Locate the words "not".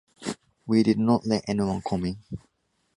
0.97-1.27